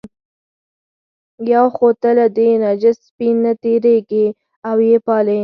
[1.53, 4.25] یو خو ته له دې نجس سپي نه تېرېږې
[4.69, 5.39] او یې پالې.